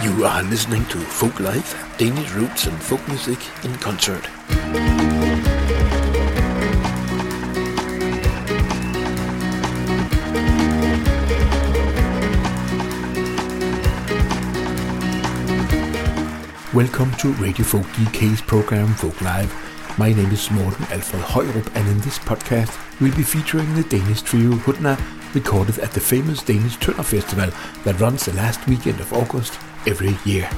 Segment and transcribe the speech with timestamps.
[0.00, 4.22] You are listening to Folk Live, Danish roots and folk music in concert.
[16.72, 19.52] Welcome to Radio Folk DK's program Folk Live.
[19.98, 24.22] My name is Morten Alfred Højrup, and in this podcast, we'll be featuring the Danish
[24.22, 24.96] trio Hudna,
[25.34, 27.50] recorded at the famous Danish Tønder Festival
[27.84, 30.48] that runs the last weekend of August every year.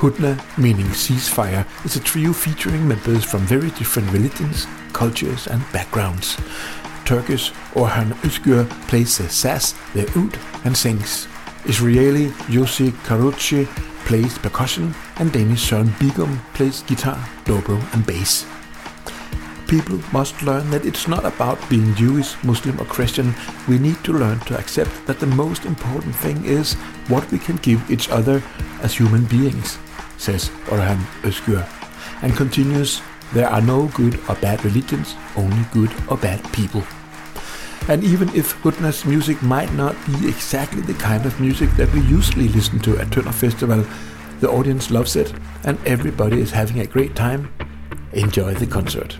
[0.00, 6.36] Hudna, meaning ceasefire, is a trio featuring members from very different religions, cultures, and backgrounds.
[7.04, 11.28] Turkish Orhan Özgür plays the saz, the oud, and sings.
[11.64, 13.66] Israeli Yossi Karouchi
[14.04, 18.44] plays percussion, and Danish Søren Bigum plays guitar, dobro, and bass.
[19.66, 23.34] People must learn that it's not about being Jewish, Muslim, or Christian.
[23.66, 26.74] We need to learn to accept that the most important thing is
[27.08, 28.42] what we can give each other
[28.82, 29.78] as human beings,
[30.18, 31.66] says Orhan Özgür,
[32.22, 36.84] and continues, there are no good or bad religions, only good or bad people.
[37.88, 42.00] And even if Hudna's music might not be exactly the kind of music that we
[42.02, 43.84] usually listen to at Tønder Festival,
[44.40, 45.32] the audience loves it
[45.64, 47.52] and everybody is having a great time.
[48.12, 49.18] Enjoy the concert.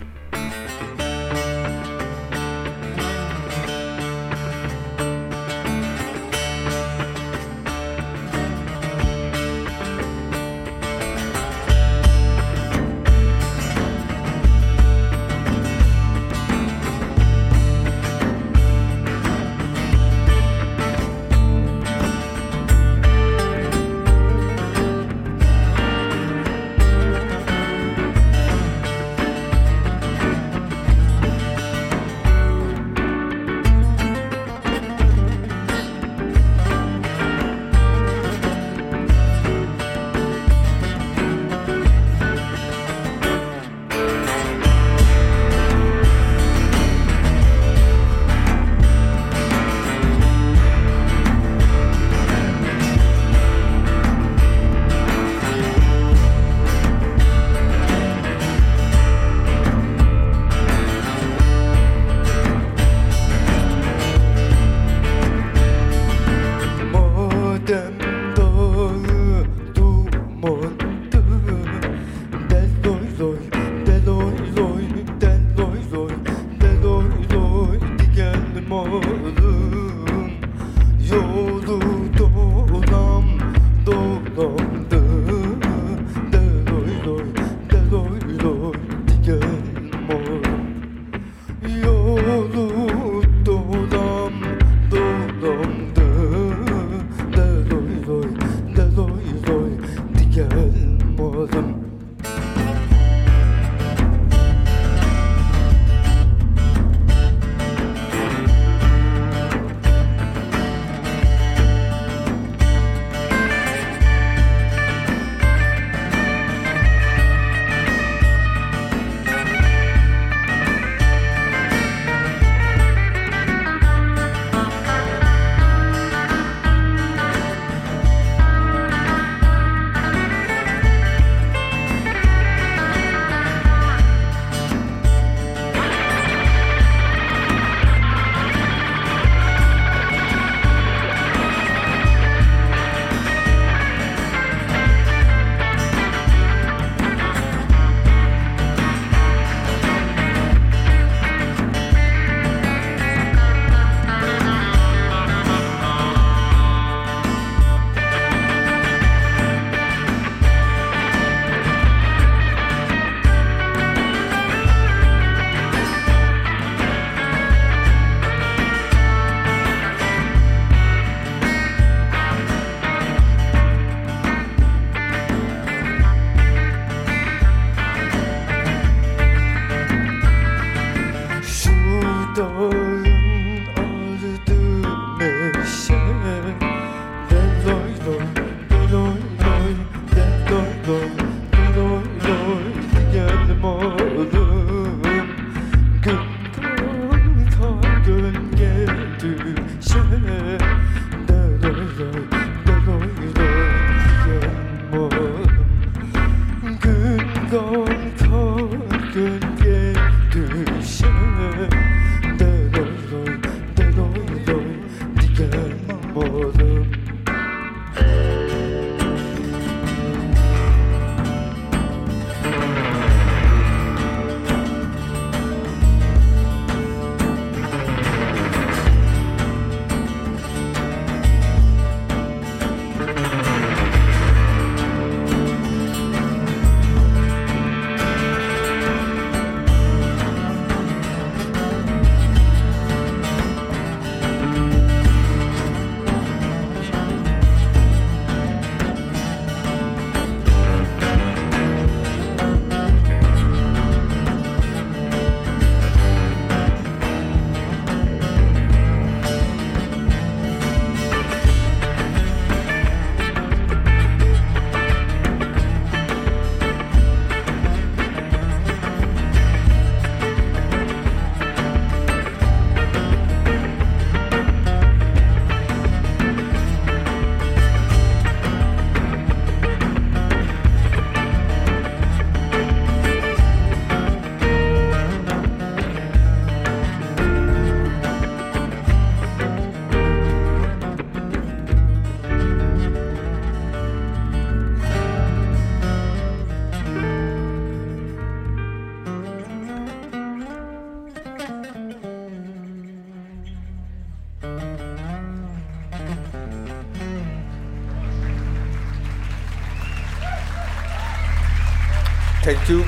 [312.47, 312.85] Thank you.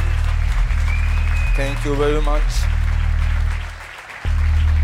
[1.58, 2.50] Thank you very much.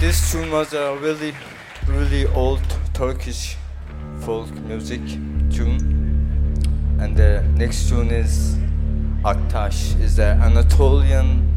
[0.02, 1.34] This tune was a really,
[1.88, 2.60] really old
[2.94, 3.56] Turkish
[4.20, 5.00] folk music
[5.50, 5.80] tune.
[7.00, 8.58] And the next tune is
[9.24, 11.56] Aktaş, is an Anatolian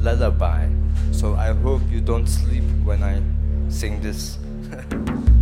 [0.00, 0.66] lullaby.
[1.12, 3.20] So I hope you don't sleep when I
[3.68, 4.38] sing this.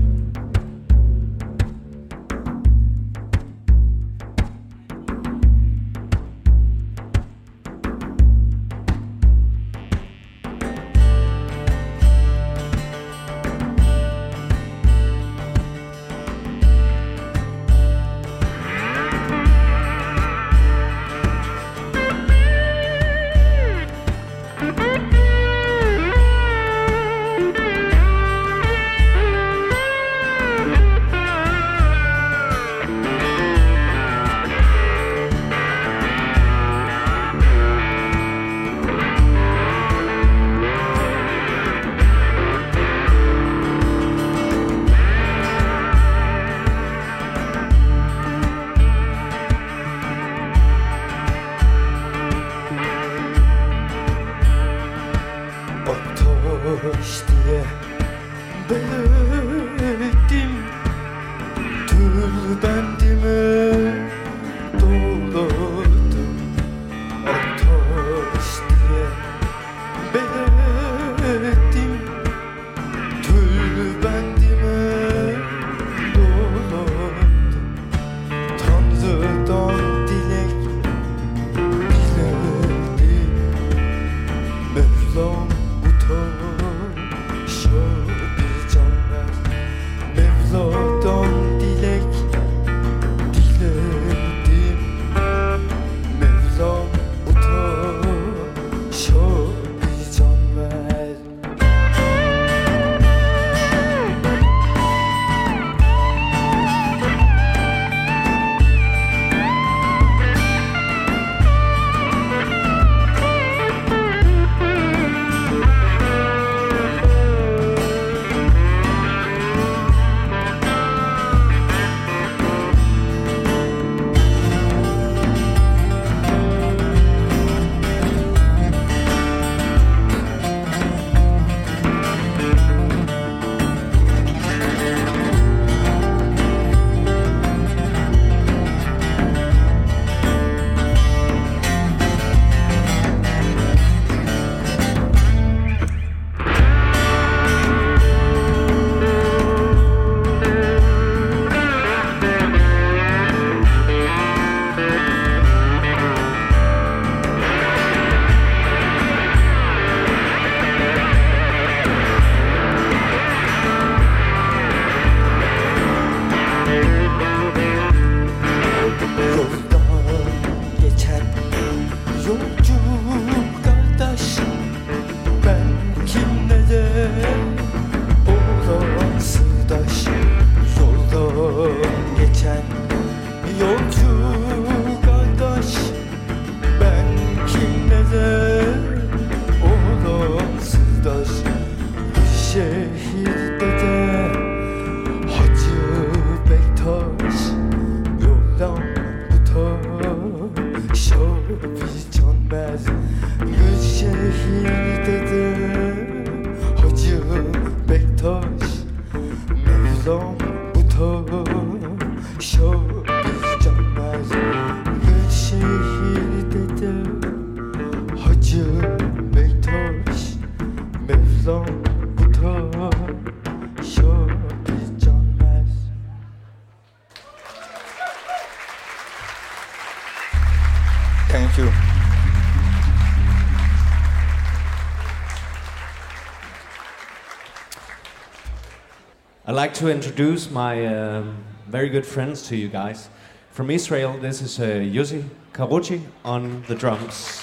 [239.83, 241.35] to introduce my um,
[241.67, 243.09] very good friends to you guys.
[243.51, 247.43] From Israel, this is uh, Yossi Karouchi on the drums,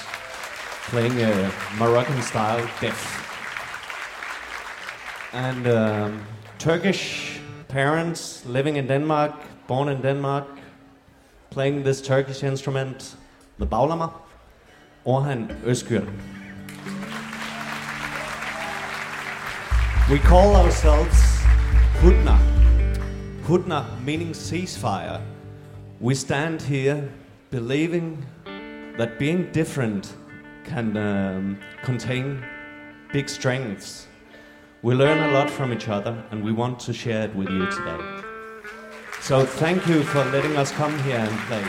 [0.87, 2.97] playing a Moroccan style def.
[5.33, 6.23] And um,
[6.59, 9.35] Turkish parents living in Denmark,
[9.67, 10.47] born in Denmark,
[11.49, 13.15] playing this Turkish instrument,
[13.57, 14.13] the Bağlama,
[15.05, 16.07] Orhan Özgür.
[20.09, 21.28] We call ourselves
[22.01, 22.39] Hudna.
[23.43, 25.21] Hudna meaning ceasefire.
[25.99, 27.11] We stand here
[27.51, 28.25] believing
[28.97, 30.15] that being different
[30.63, 32.41] can um, contain
[33.11, 34.07] big strengths.
[34.81, 37.65] We learn a lot from each other, and we want to share it with you
[37.69, 37.99] today.
[39.19, 41.65] So thank you for letting us come here and play.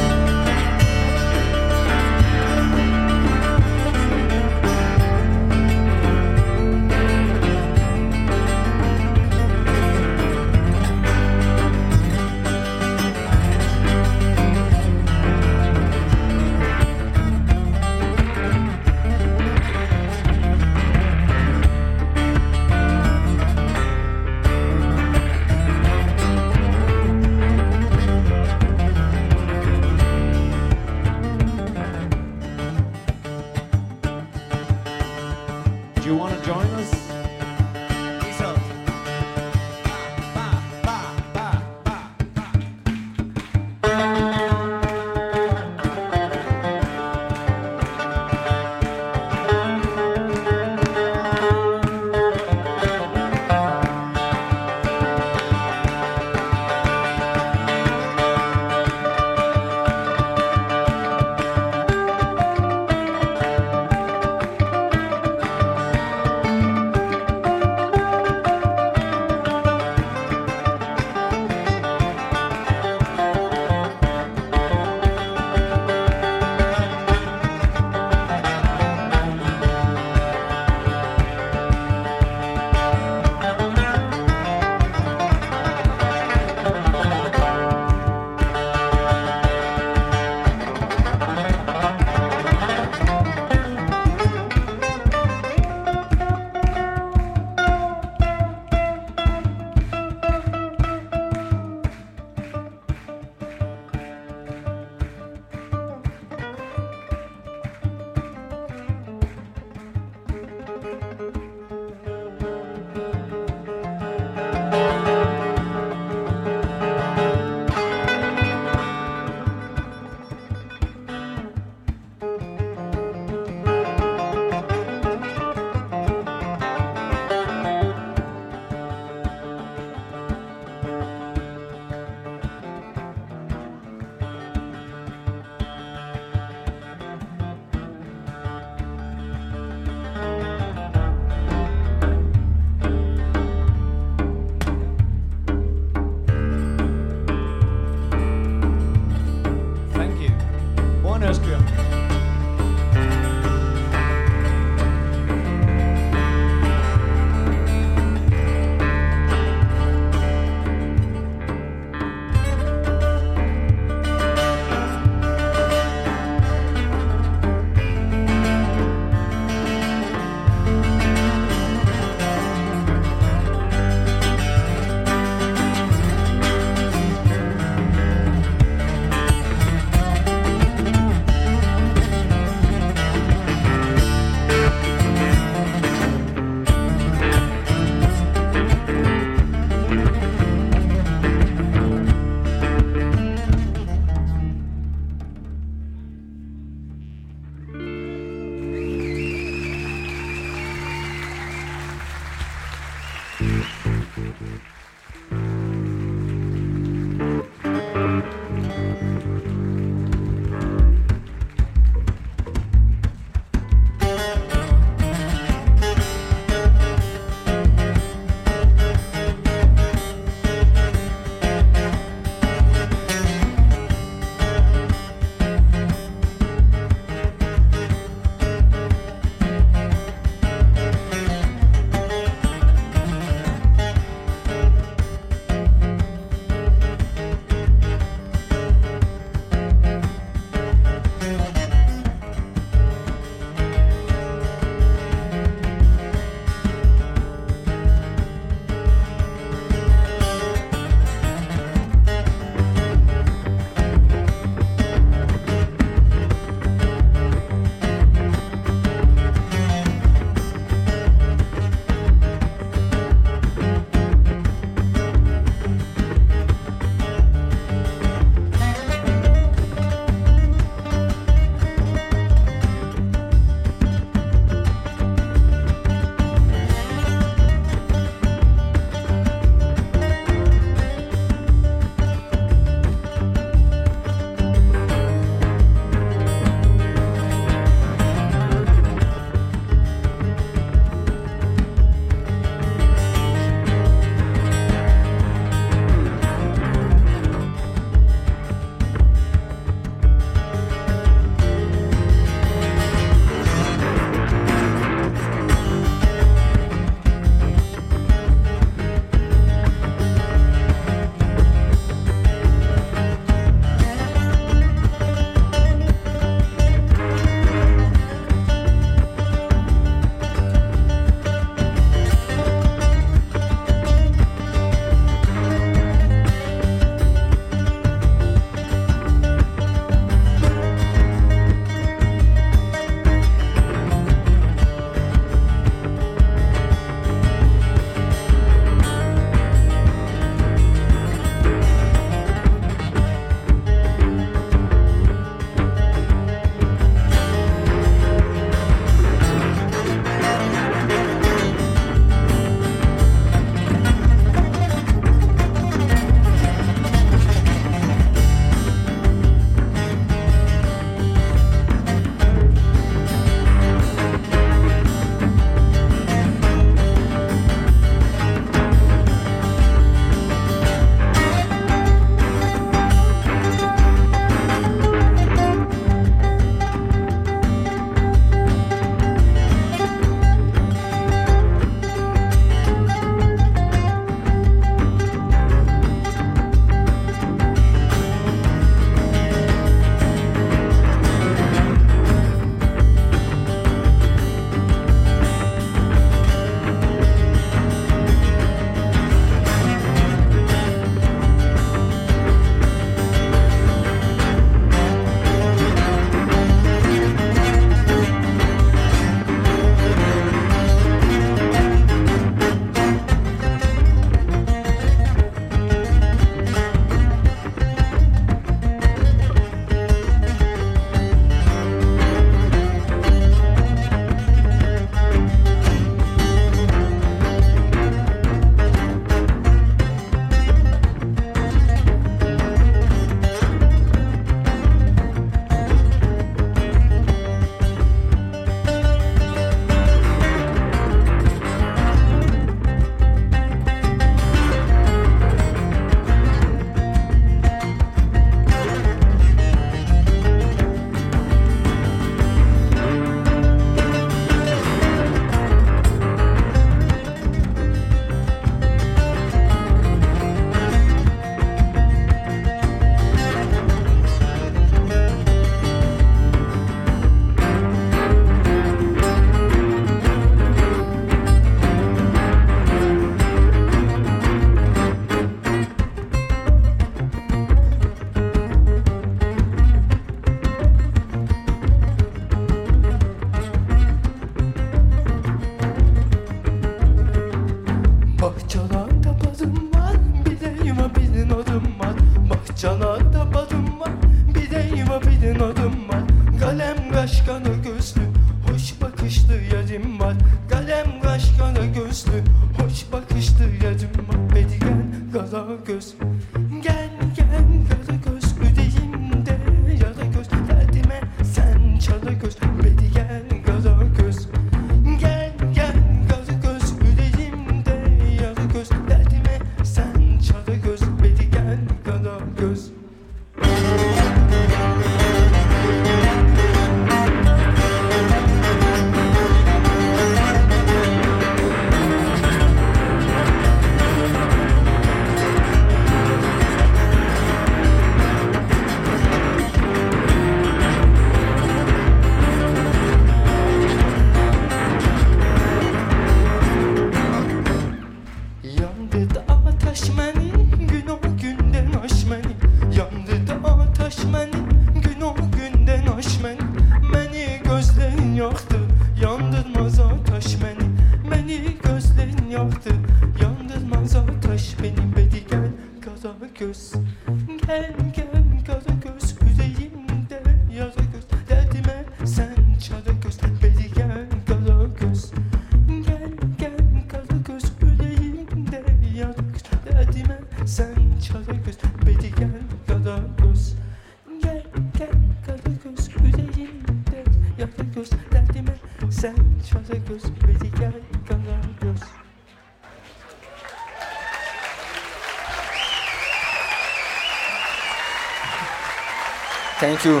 [599.66, 600.00] Thank you.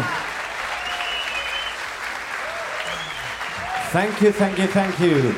[3.90, 5.34] Thank you, thank you, thank you.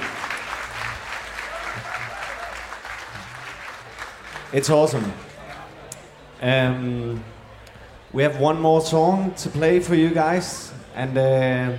[4.52, 5.10] It's awesome.
[6.42, 7.24] Um,
[8.12, 11.78] we have one more song to play for you guys, and uh,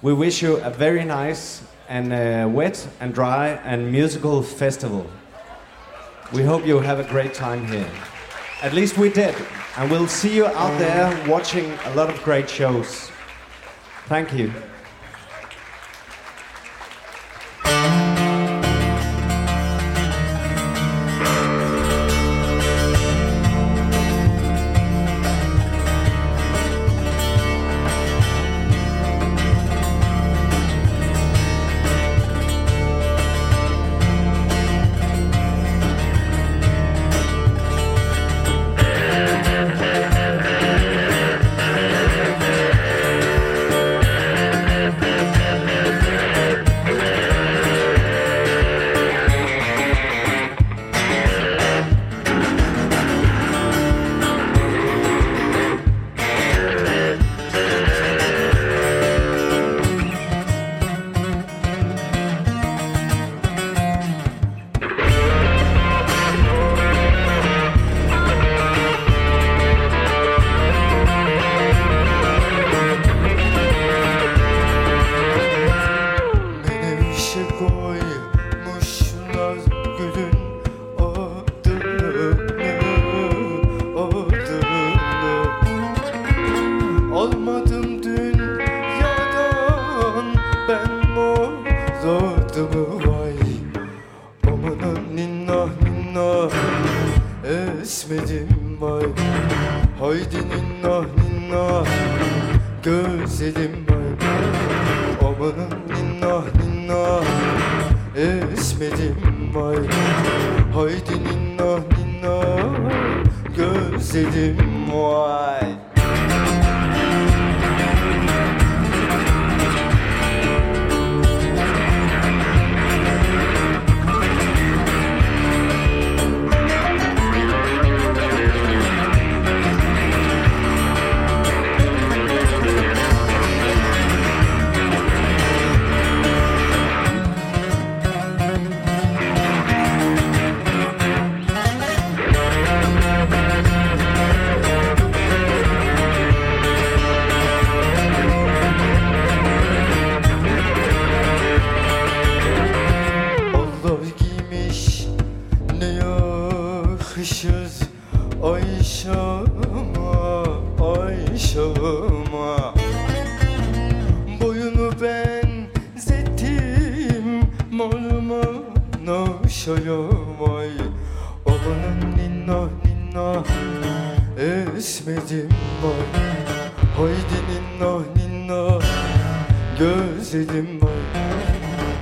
[0.00, 5.06] we wish you a very nice and uh, wet and dry and musical festival.
[6.32, 7.90] We hope you have a great time here.
[8.62, 9.34] At least we did.
[9.76, 13.10] And we'll see you out there watching a lot of great shows.
[14.06, 14.52] Thank you.